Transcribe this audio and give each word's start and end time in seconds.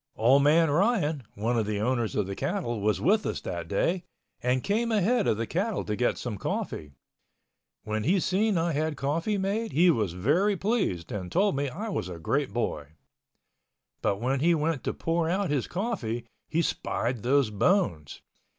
Old 0.15 0.41
man 0.41 0.71
Ryan, 0.71 1.21
one 1.35 1.59
of 1.59 1.67
the 1.67 1.79
owners 1.79 2.15
of 2.15 2.25
the 2.25 2.35
cattle, 2.35 2.81
was 2.81 2.99
with 2.99 3.23
us 3.23 3.39
that 3.41 3.67
day, 3.67 4.03
and 4.41 4.63
came 4.63 4.91
ahead 4.91 5.27
of 5.27 5.37
the 5.37 5.45
cattle 5.45 5.85
to 5.85 5.95
get 5.95 6.17
some 6.17 6.39
coffee. 6.39 6.95
When 7.83 8.03
he 8.03 8.19
seen 8.19 8.57
I 8.57 8.71
had 8.73 8.97
coffee 8.97 9.37
made, 9.37 9.73
he 9.73 9.91
was 9.91 10.13
very 10.13 10.57
pleased, 10.57 11.11
and 11.11 11.31
told 11.31 11.55
me 11.55 11.69
I 11.69 11.89
was 11.89 12.09
a 12.09 12.17
great 12.17 12.51
boy. 12.51 12.93
But 14.01 14.19
when 14.19 14.39
he 14.39 14.55
went 14.55 14.83
to 14.85 14.93
pour 14.95 15.29
out 15.29 15.51
his 15.51 15.67
coffee, 15.67 16.25
he 16.49 16.63
spied 16.63 17.21
those 17.21 17.51
bones. 17.51 18.23